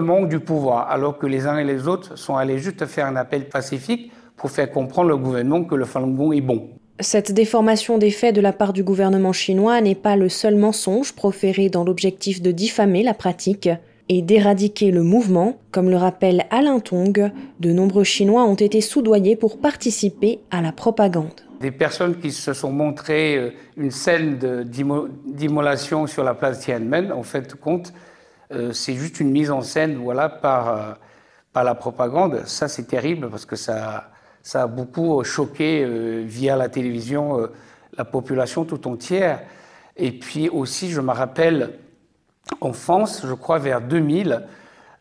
manque 0.00 0.28
du 0.28 0.40
pouvoir, 0.40 0.90
alors 0.90 1.18
que 1.18 1.26
les 1.26 1.46
uns 1.46 1.58
et 1.58 1.64
les 1.64 1.86
autres 1.86 2.18
sont 2.18 2.36
allés 2.36 2.58
juste 2.58 2.84
faire 2.86 3.06
un 3.06 3.16
appel 3.16 3.48
pacifique 3.48 4.12
pour 4.36 4.50
faire 4.50 4.70
comprendre 4.70 5.14
au 5.14 5.18
gouvernement 5.18 5.64
que 5.64 5.74
le 5.74 5.84
Falun 5.84 6.08
Gong 6.08 6.32
est 6.32 6.40
bon. 6.40 6.70
Cette 6.98 7.32
déformation 7.32 7.96
des 7.96 8.10
faits 8.10 8.34
de 8.34 8.40
la 8.40 8.52
part 8.52 8.72
du 8.72 8.82
gouvernement 8.82 9.32
chinois 9.32 9.80
n'est 9.80 9.94
pas 9.94 10.16
le 10.16 10.28
seul 10.28 10.56
mensonge 10.56 11.14
proféré 11.14 11.70
dans 11.70 11.84
l'objectif 11.84 12.42
de 12.42 12.50
diffamer 12.50 13.02
la 13.02 13.14
pratique 13.14 13.70
et 14.10 14.22
d'éradiquer 14.22 14.90
le 14.90 15.02
mouvement. 15.02 15.56
Comme 15.70 15.88
le 15.88 15.96
rappelle 15.96 16.44
Alain 16.50 16.80
Tong, 16.80 17.30
de 17.60 17.72
nombreux 17.72 18.04
Chinois 18.04 18.44
ont 18.44 18.56
été 18.56 18.80
soudoyés 18.80 19.36
pour 19.36 19.58
participer 19.58 20.40
à 20.50 20.60
la 20.60 20.72
propagande. 20.72 21.40
Des 21.60 21.70
personnes 21.70 22.18
qui 22.18 22.32
se 22.32 22.52
sont 22.52 22.72
montrées 22.72 23.36
euh, 23.36 23.50
une 23.76 23.90
scène 23.90 24.38
d'immolation 24.64 26.06
sur 26.06 26.24
la 26.24 26.34
place 26.34 26.60
Tiananmen, 26.60 27.12
en 27.12 27.22
fait, 27.22 27.54
compte, 27.54 27.92
euh, 28.52 28.72
c'est 28.72 28.94
juste 28.94 29.20
une 29.20 29.30
mise 29.30 29.50
en 29.50 29.60
scène 29.60 29.96
voilà, 29.96 30.28
par, 30.28 30.68
euh, 30.68 30.92
par 31.52 31.64
la 31.64 31.74
propagande. 31.74 32.42
Ça, 32.46 32.66
c'est 32.68 32.84
terrible 32.84 33.28
parce 33.30 33.44
que 33.44 33.56
ça, 33.56 34.10
ça 34.42 34.62
a 34.62 34.66
beaucoup 34.66 35.22
choqué 35.22 35.86
via 36.24 36.56
la 36.56 36.68
télévision 36.68 37.48
la 37.96 38.04
population 38.04 38.64
tout 38.64 38.88
entière. 38.88 39.42
Et 39.96 40.12
puis 40.12 40.48
aussi, 40.48 40.90
je 40.90 41.00
me 41.00 41.12
rappelle, 41.12 41.78
en 42.60 42.72
France, 42.72 43.22
je 43.26 43.34
crois 43.34 43.58
vers 43.58 43.80
2000, 43.80 44.46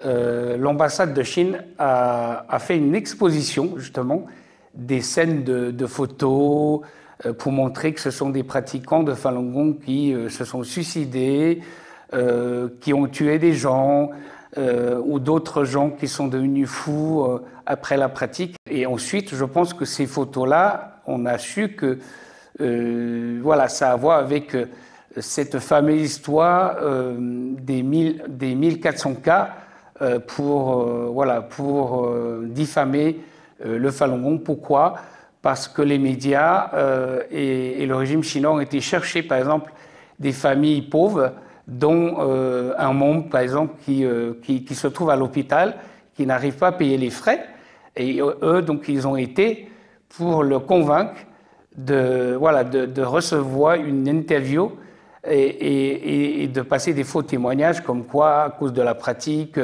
euh, 0.06 0.58
l'ambassade 0.58 1.14
de 1.14 1.24
Chine 1.24 1.64
a, 1.78 2.58
fait 2.60 2.78
une 2.78 2.96
exposition 2.96 3.78
justement 3.78 4.26
des 4.74 5.02
scènes 5.02 5.44
de, 5.44 5.86
photos 5.88 6.82
euh, 7.26 7.34
pour 7.34 7.52
montrer 7.52 7.94
que 7.94 8.00
ce 8.00 8.12
sont 8.12 8.30
des 8.30 8.44
pratiquants 8.44 9.04
de 9.04 9.14
Falun 9.14 9.44
Gong 9.44 9.78
qui 9.84 10.14
euh, 10.14 10.30
se 10.30 10.46
sont 10.46 10.64
suicidés, 10.64 11.62
qui 12.82 12.92
ont 12.92 13.06
tué 13.06 13.38
des 13.38 13.54
gens 13.54 14.10
ou 14.58 15.20
d'autres 15.20 15.64
gens 15.64 15.92
qui 15.92 16.08
sont 16.08 16.28
devenus 16.28 16.68
fous 16.68 17.40
après 17.68 17.98
la 17.98 18.10
pratique. 18.10 18.56
Et 18.68 18.88
ensuite, 18.88 19.36
je 19.36 19.46
pense 19.46 19.76
que 19.76 19.86
ces 19.86 20.08
photos-là, 20.08 21.02
on 21.06 21.28
a 21.28 21.38
su 21.38 21.76
que 21.76 22.00
voilà, 23.44 23.68
ça 23.68 23.92
a 23.92 23.94
à 23.94 23.96
voir 23.96 24.18
avec 24.18 24.56
cette 25.18 25.60
fameuse 25.60 26.02
histoire 26.02 26.78
euh, 26.82 27.16
des, 27.20 27.84
des 28.28 28.56
1400 28.56 29.16
cas 29.16 29.56
euh, 30.02 30.20
pour, 30.20 30.82
euh, 30.82 31.10
voilà, 31.12 31.42
pour 31.42 32.10
diffamer 32.44 33.20
le 33.64 33.92
Falun 33.92 34.18
Gong. 34.20 34.40
Pourquoi? 34.40 34.96
Parce 35.42 35.68
que 35.68 35.82
les 35.82 35.98
médias 35.98 36.72
et, 37.32 37.86
le 37.86 37.96
régime 37.96 38.24
chinois 38.24 38.54
ont 38.54 38.60
été 38.60 38.82
chercher, 38.82 39.24
par 39.24 39.38
exemple, 39.38 39.72
des 40.20 40.34
familles 40.34 40.82
pauvres, 40.82 41.32
dont 41.68 42.20
un 42.78 42.94
membre, 42.94 43.30
par 43.30 43.42
exemple, 43.42 43.76
qui, 43.86 44.06
qui, 44.44 44.76
se 44.76 44.88
trouve 44.88 45.10
à 45.12 45.16
l'hôpital, 45.16 45.76
qui 46.16 46.26
n'arrive 46.26 46.56
pas 46.56 46.68
à 46.68 46.72
payer 46.74 46.98
les 46.98 47.10
frais. 47.10 47.46
Et 47.96 48.20
eux, 48.22 48.62
donc, 48.62 48.90
ils 48.90 49.08
ont 49.08 49.16
été 49.16 49.70
pour 50.10 50.44
le 50.44 50.60
convaincre 50.60 51.16
de, 51.76 52.36
voilà, 52.38 52.64
de, 52.64 53.02
recevoir 53.02 53.76
une 53.76 54.08
interview 54.08 54.72
et, 55.30 56.50
de 56.54 56.62
passer 56.62 56.94
des 56.94 57.04
faux 57.04 57.22
témoignages 57.22 57.82
comme 57.82 58.06
quoi, 58.06 58.44
à 58.44 58.50
cause 58.50 58.74
de 58.74 58.82
la 58.82 58.96
pratique, 58.96 59.60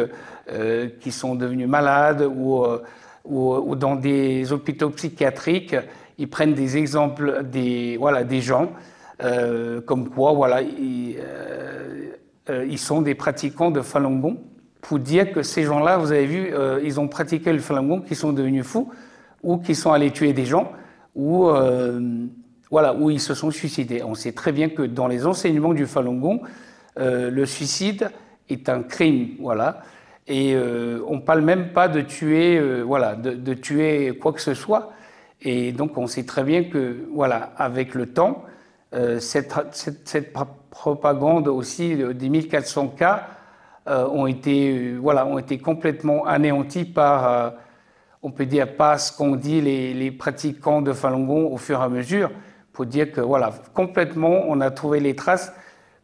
euh, 0.52 0.90
qui 1.00 1.12
sont 1.12 1.36
devenus 1.36 1.68
malades 1.68 2.22
euh, 2.22 2.80
ou, 3.26 3.54
ou, 3.54 3.76
dans 3.76 3.96
des 3.96 4.52
hôpitaux 4.52 4.90
psychiatriques, 4.92 5.76
ils 6.18 6.30
prennent 6.30 6.54
des 6.54 6.78
exemples 6.78 7.44
des, 7.44 7.98
voilà, 7.98 8.24
des 8.24 8.42
gens, 8.42 8.72
euh, 9.24 9.82
comme 9.82 10.10
quoi 10.10 10.34
voilà, 10.34 10.62
ils, 10.62 11.18
ils, 12.50 12.80
sont 12.80 13.02
des 13.02 13.16
pratiquants 13.16 13.72
de 13.72 13.82
Falun 13.82 14.20
Gong, 14.20 14.38
pour 14.82 15.00
dire 15.00 15.32
que 15.32 15.42
ces 15.42 15.64
gens-là, 15.64 15.98
vous 15.98 16.12
avez 16.12 16.26
vu, 16.26 16.54
ils 16.84 17.00
ont 17.00 17.08
pratiqué 17.08 17.52
le 17.52 17.60
Falun 17.60 17.84
Gong, 17.84 18.04
qui 18.04 18.16
sont 18.16 18.34
devenus 18.34 18.66
fous, 18.66 18.92
ou 19.42 19.58
qui 19.58 19.74
sont 19.76 19.92
allés 19.92 20.12
tuer 20.12 20.32
des 20.34 20.46
gens, 20.46 20.72
ou 21.16 21.50
voilà, 22.72 22.94
où 22.94 23.10
ils 23.10 23.22
se 23.22 23.34
sont 23.34 23.52
suicidés. 23.52 24.04
On 24.04 24.16
sait 24.16 24.32
très 24.32 24.52
bien 24.52 24.70
que 24.70 24.82
dans 24.82 25.08
les 25.08 25.26
enseignements 25.26 25.74
du 25.74 25.86
Falun 25.86 26.16
Gong, 26.16 26.42
euh, 27.00 27.30
le 27.30 27.46
suicide 27.46 28.10
est 28.50 28.70
un 28.70 28.84
crime, 28.84 29.30
voilà. 29.40 29.82
Et 30.28 30.56
euh, 30.56 31.02
on 31.08 31.18
ne 31.18 31.22
parle 31.22 31.42
même 31.42 31.72
pas 31.72 31.88
de 31.88 32.02
tuer, 32.02 32.58
euh, 32.58 32.82
voilà, 32.82 33.16
de, 33.16 33.54
tuer 33.54 34.18
quoi 34.20 34.34
que 34.34 34.42
ce 34.42 34.54
soit. 34.54 34.92
Et 35.42 35.72
donc 35.72 35.98
on 35.98 36.08
sait 36.08 36.26
très 36.26 36.44
bien 36.44 36.64
que, 36.64 37.08
voilà, 37.14 37.54
avec 37.58 37.94
le 37.94 38.08
temps, 38.08 38.44
cette, 39.20 39.54
cette, 39.74 40.34
propagande 40.70 41.50
aussi 41.50 41.98
des 41.98 42.30
1400 42.30 42.88
cas 42.98 43.28
ont 43.86 44.26
été, 44.26 44.94
voilà, 44.94 45.26
ont 45.26 45.38
été 45.38 45.58
complètement 45.58 46.26
anéantis 46.26 46.86
par, 46.86 47.54
on 48.24 48.32
peut 48.32 48.46
dire, 48.46 48.78
pas 48.78 48.98
ce 48.98 49.16
qu'ont 49.16 49.36
dit 49.36 49.60
les, 49.60 49.94
les, 49.94 50.12
pratiquants 50.12 50.82
de 50.82 50.94
Falun 50.94 51.26
Gong 51.26 51.52
au 51.52 51.58
fur 51.58 51.82
et 51.82 51.84
à 51.84 51.90
mesure, 51.90 52.32
pour 52.72 52.86
dire 52.86 53.12
que 53.12 53.20
voilà, 53.20 53.54
complètement, 53.74 54.46
on 54.48 54.62
a 54.62 54.72
trouvé 54.72 55.02
les 55.02 55.16
traces 55.16 55.54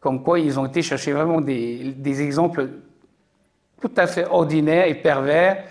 comme 0.01 0.23
quoi 0.23 0.39
ils 0.39 0.59
ont 0.59 0.65
été 0.65 0.81
chercher 0.81 1.13
vraiment 1.13 1.39
des, 1.39 1.93
des 1.95 2.21
exemples 2.21 2.69
tout 3.81 3.91
à 3.97 4.07
fait 4.07 4.25
ordinaires 4.25 4.87
et 4.87 4.95
pervers 4.95 5.63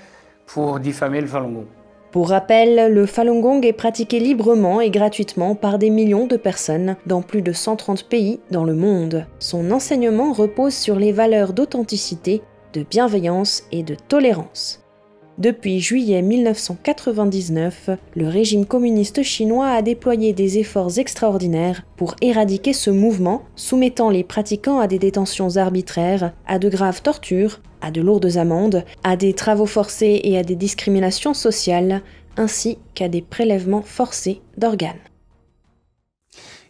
pour 0.47 0.81
diffamer 0.81 1.21
le 1.21 1.27
Falun 1.27 1.51
Gong. 1.51 1.67
Pour 2.11 2.31
rappel, 2.31 2.93
le 2.93 3.07
Falun 3.07 3.41
Gong 3.41 3.61
est 3.63 3.73
pratiqué 3.73 4.19
librement 4.19 4.81
et 4.81 4.91
gratuitement 4.91 5.55
par 5.55 5.79
des 5.79 5.91
millions 5.91 6.27
de 6.27 6.37
personnes 6.37 6.97
dans 7.07 7.23
plus 7.23 7.41
de 7.41 7.53
130 7.53 8.09
pays 8.09 8.41
dans 8.51 8.65
le 8.65 8.75
monde. 8.75 9.27
Son 9.39 9.71
enseignement 9.71 10.33
repose 10.33 10.75
sur 10.75 10.97
les 10.97 11.13
valeurs 11.13 11.53
d'authenticité, 11.53 12.43
de 12.73 12.83
bienveillance 12.83 13.63
et 13.71 13.85
de 13.85 13.95
tolérance. 13.95 14.83
Depuis 15.41 15.81
juillet 15.81 16.21
1999, 16.21 17.89
le 18.15 18.29
régime 18.29 18.67
communiste 18.67 19.23
chinois 19.23 19.69
a 19.69 19.81
déployé 19.81 20.35
des 20.35 20.59
efforts 20.59 20.99
extraordinaires 20.99 21.83
pour 21.97 22.15
éradiquer 22.21 22.75
ce 22.75 22.91
mouvement, 22.91 23.45
soumettant 23.57 24.11
les 24.11 24.23
pratiquants 24.23 24.81
à 24.81 24.87
des 24.87 24.99
détentions 24.99 25.57
arbitraires, 25.57 26.35
à 26.47 26.59
de 26.59 26.69
graves 26.69 27.01
tortures, 27.01 27.61
à 27.81 27.91
de 27.91 28.03
lourdes 28.03 28.37
amendes, 28.37 28.85
à 29.03 29.17
des 29.17 29.33
travaux 29.33 29.65
forcés 29.65 30.21
et 30.25 30.37
à 30.37 30.43
des 30.43 30.57
discriminations 30.57 31.33
sociales, 31.33 32.03
ainsi 32.37 32.77
qu'à 32.93 33.09
des 33.09 33.23
prélèvements 33.23 33.81
forcés 33.81 34.43
d'organes. 34.59 35.10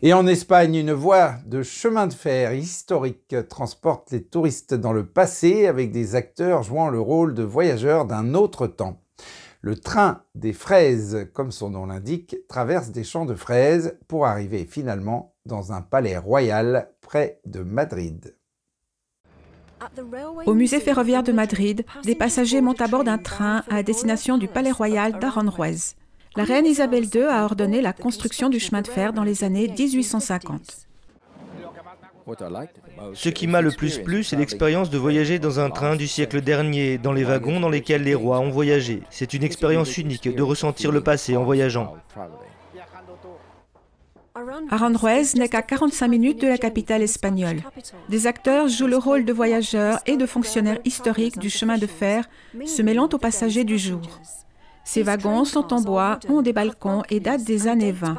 Et 0.03 0.15
en 0.15 0.27
Espagne, 0.27 0.77
une 0.77 0.93
voie 0.93 1.35
de 1.45 1.63
chemin 1.63 2.07
de 2.07 2.15
fer 2.15 2.55
historique 2.55 3.37
transporte 3.51 4.11
les 4.13 4.25
touristes 4.25 4.73
dans 4.73 4.95
le 4.95 5.05
passé 5.05 5.67
avec 5.67 5.93
des 5.93 6.15
acteurs 6.15 6.63
jouant 6.63 6.89
le 6.89 6.99
rôle 6.99 7.35
de 7.35 7.43
voyageurs 7.43 8.07
d'un 8.07 8.33
autre 8.33 8.67
temps. 8.67 9.03
Le 9.61 9.77
train 9.77 10.23
des 10.35 10.55
fraises, 10.55 11.29
comme 11.35 11.51
son 11.51 11.69
nom 11.69 11.85
l'indique, 11.85 12.35
traverse 12.49 12.89
des 12.89 13.05
champs 13.05 13.27
de 13.27 13.35
fraises 13.35 13.99
pour 14.09 14.25
arriver 14.25 14.65
finalement 14.65 15.35
dans 15.45 15.73
un 15.73 15.83
palais 15.83 16.17
royal 16.17 16.89
près 17.03 17.43
de 17.45 17.61
Madrid. 17.61 18.35
Au 20.47 20.55
musée 20.55 20.81
ferroviaire 20.81 21.23
de 21.23 21.33
Madrid, 21.33 21.85
des 22.05 22.15
passagers 22.15 22.63
montent 22.63 22.81
à 22.81 22.89
bord 22.89 23.05
d'un 23.05 23.19
train 23.19 23.65
à 23.69 23.83
destination 23.83 24.39
du 24.39 24.49
palais 24.49 24.73
royal 24.73 25.19
d'Aranjuez. 25.19 25.95
La 26.37 26.45
reine 26.45 26.67
Isabelle 26.67 27.07
II 27.13 27.25
a 27.25 27.45
ordonné 27.45 27.81
la 27.81 27.93
construction 27.93 28.49
du 28.49 28.61
chemin 28.61 28.83
de 28.83 28.87
fer 28.89 29.13
dans 29.13 29.25
les 29.25 29.43
années 29.43 29.67
1850. 29.67 30.87
Ce 33.15 33.29
qui 33.29 33.49
m'a 33.49 33.61
le 33.61 33.73
plus 33.73 33.99
plu, 33.99 34.23
c'est 34.23 34.37
l'expérience 34.37 34.91
de 34.91 34.99
voyager 34.99 35.41
dans 35.41 35.59
un 35.59 35.71
train 35.71 35.97
du 35.97 36.07
siècle 36.07 36.41
dernier, 36.41 36.99
dans 36.99 37.13
les 37.13 37.25
wagons 37.25 37.59
dans 37.59 37.69
lesquels 37.69 38.05
les 38.05 38.15
rois 38.15 38.39
ont 38.39 38.51
voyagé. 38.51 39.03
C'est 39.11 39.35
une 39.35 39.43
expérience 39.43 39.99
unique 39.99 40.33
de 40.33 40.43
ressentir 40.43 40.93
le 40.93 41.01
passé 41.01 41.37
en 41.37 41.43
voyageant. 41.43 41.97
Aranjuez 44.71 45.35
n'est 45.35 45.49
qu'à 45.49 45.63
45 45.63 46.07
minutes 46.07 46.41
de 46.41 46.47
la 46.47 46.59
capitale 46.59 47.03
espagnole. 47.03 47.63
Des 48.09 48.29
acteurs 48.29 48.69
jouent 48.69 48.87
le 48.87 48.97
rôle 48.97 49.25
de 49.25 49.33
voyageurs 49.33 49.99
et 50.07 50.17
de 50.17 50.27
fonctionnaires 50.27 50.79
historiques 50.85 51.41
du 51.41 51.51
chemin 51.51 51.79
de 51.79 51.89
fer, 51.89 52.29
se 52.65 52.83
mêlant 52.83 53.09
aux 53.13 53.19
passagers 53.19 53.65
du 53.65 53.77
jour. 53.77 54.03
Ces 54.91 55.05
wagons 55.05 55.45
sont 55.45 55.73
en 55.73 55.81
bois, 55.81 56.19
ont 56.29 56.43
des 56.43 56.53
balcons 56.53 57.05
et 57.11 57.21
datent 57.21 57.45
des 57.45 57.69
années 57.69 57.93
20. 57.93 58.19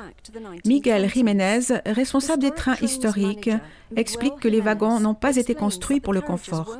Miguel 0.66 1.10
Jiménez, 1.10 1.60
responsable 1.86 2.42
des 2.42 2.51
trains 2.51 2.78
historiques, 2.82 3.50
explique 3.98 4.40
que 4.40 4.48
les 4.48 4.62
wagons 4.62 5.01
n'ont 5.01 5.13
pas 5.13 5.36
été 5.36 5.54
construits 5.54 6.00
pour 6.00 6.13
le 6.13 6.22
confort. 6.22 6.78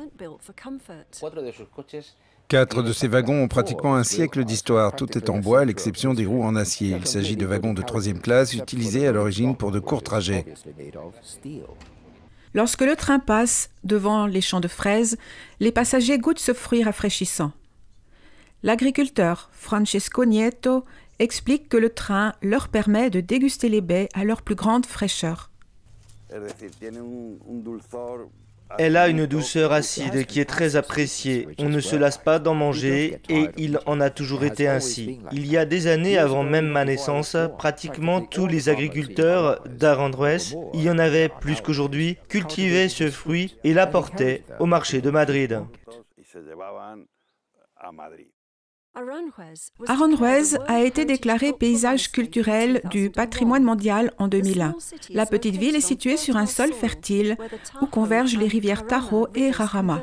Quatre 2.48 2.82
de 2.82 2.92
ces 2.94 3.06
wagons 3.06 3.42
ont 3.42 3.48
pratiquement 3.48 3.94
un 3.94 4.02
siècle 4.02 4.44
d'histoire. 4.44 4.96
Tout 4.96 5.18
est 5.18 5.28
en 5.28 5.40
bois, 5.40 5.60
à 5.60 5.64
l'exception 5.66 6.14
des 6.14 6.24
roues 6.24 6.42
en 6.42 6.56
acier. 6.56 6.96
Il 6.98 7.06
s'agit 7.06 7.36
de 7.36 7.44
wagons 7.44 7.74
de 7.74 7.82
troisième 7.82 8.22
classe 8.22 8.54
utilisés 8.54 9.06
à 9.06 9.12
l'origine 9.12 9.56
pour 9.56 9.72
de 9.72 9.78
courts 9.78 10.02
trajets. 10.02 10.46
Lorsque 12.54 12.80
le 12.80 12.96
train 12.96 13.18
passe 13.18 13.68
devant 13.84 14.24
les 14.24 14.40
champs 14.40 14.60
de 14.60 14.68
fraises, 14.68 15.18
les 15.60 15.70
passagers 15.70 16.16
goûtent 16.16 16.38
ce 16.38 16.54
fruit 16.54 16.82
rafraîchissant. 16.82 17.52
L'agriculteur 18.64 19.50
Francesco 19.52 20.24
Nieto 20.24 20.84
explique 21.18 21.68
que 21.68 21.76
le 21.76 21.90
train 21.90 22.32
leur 22.42 22.68
permet 22.68 23.10
de 23.10 23.20
déguster 23.20 23.68
les 23.68 23.80
baies 23.80 24.08
à 24.14 24.24
leur 24.24 24.42
plus 24.42 24.54
grande 24.54 24.86
fraîcheur. 24.86 25.50
Elle 28.78 28.96
a 28.96 29.08
une 29.08 29.26
douceur 29.26 29.72
acide 29.72 30.24
qui 30.26 30.40
est 30.40 30.48
très 30.48 30.76
appréciée. 30.76 31.48
On 31.58 31.68
ne 31.68 31.80
se 31.80 31.96
lasse 31.96 32.18
pas 32.18 32.38
d'en 32.38 32.54
manger 32.54 33.18
et 33.28 33.48
il 33.56 33.80
en 33.84 34.00
a 34.00 34.10
toujours 34.10 34.44
été 34.44 34.68
ainsi. 34.68 35.18
Il 35.32 35.46
y 35.46 35.56
a 35.56 35.66
des 35.66 35.88
années 35.88 36.16
avant 36.16 36.44
même 36.44 36.68
ma 36.68 36.84
naissance, 36.84 37.36
pratiquement 37.58 38.22
tous 38.22 38.46
les 38.46 38.68
agriculteurs 38.68 39.62
d'Arandres, 39.68 40.38
il 40.72 40.82
y 40.82 40.88
en 40.88 40.98
avait 40.98 41.28
plus 41.28 41.60
qu'aujourd'hui, 41.60 42.16
cultivaient 42.28 42.88
ce 42.88 43.10
fruit 43.10 43.56
et 43.64 43.74
l'apportaient 43.74 44.44
au 44.58 44.66
marché 44.66 45.00
de 45.00 45.10
Madrid. 45.10 45.60
Aranjuez 49.86 50.58
a 50.68 50.80
été 50.82 51.04
déclaré 51.04 51.52
paysage 51.52 52.12
culturel 52.12 52.82
du 52.90 53.10
patrimoine 53.10 53.62
mondial 53.62 54.12
en 54.18 54.28
2001. 54.28 54.74
La 55.10 55.24
petite 55.24 55.56
ville 55.56 55.76
est 55.76 55.80
située 55.80 56.18
sur 56.18 56.36
un 56.36 56.46
sol 56.46 56.72
fertile 56.72 57.38
où 57.80 57.86
convergent 57.86 58.36
les 58.36 58.48
rivières 58.48 58.86
Tahoe 58.86 59.28
et 59.34 59.50
Rarama. 59.50 60.02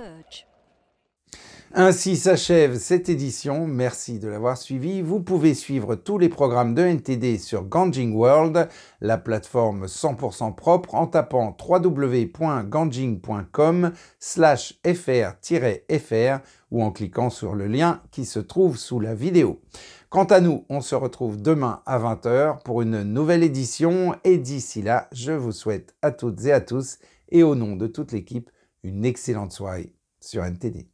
Ainsi 1.76 2.16
s'achève 2.16 2.80
cette 2.80 3.10
édition. 3.10 3.68
Merci 3.68 4.18
de 4.18 4.28
l'avoir 4.28 4.58
suivi. 4.58 5.04
Vous 5.04 5.20
pouvez 5.20 5.54
suivre 5.54 5.94
tous 5.94 6.18
les 6.18 6.28
programmes 6.28 6.74
de 6.74 6.82
NTD 6.82 7.38
sur 7.38 7.64
Ganjing 7.64 8.16
World, 8.16 8.68
la 9.02 9.20
plateforme 9.20 9.86
100% 9.86 10.56
propre, 10.56 10.96
en 10.96 11.06
tapant 11.06 11.56
www.ganjing.com 11.64 13.92
slash 14.18 14.80
fr-fr 14.84 16.40
ou 16.72 16.82
en 16.82 16.90
cliquant 16.90 17.30
sur 17.30 17.54
le 17.54 17.68
lien 17.68 18.02
qui 18.10 18.26
se 18.26 18.40
trouve 18.40 18.76
sous 18.76 19.00
la 19.00 19.14
vidéo. 19.14 19.62
Quant 20.10 20.26
à 20.26 20.42
nous, 20.42 20.66
on 20.70 20.82
se 20.82 20.96
retrouve 20.96 21.40
demain 21.40 21.84
à 21.86 22.00
20h 22.00 22.64
pour 22.64 22.82
une 22.82 23.04
nouvelle 23.04 23.44
édition 23.44 24.16
et 24.24 24.40
d'ici 24.40 24.82
là, 24.82 25.08
je 25.12 25.34
vous 25.34 25.52
souhaite 25.52 25.94
à 26.02 26.10
toutes 26.10 26.46
et 26.46 26.52
à 26.52 26.62
tous 26.62 26.98
et 27.30 27.44
au 27.44 27.54
nom 27.54 27.76
de 27.76 27.86
toute 27.86 28.12
l'équipe 28.12 28.50
une 28.82 29.06
excellente 29.06 29.52
soirée 29.52 29.94
sur 30.20 30.44
NTD. 30.44 30.88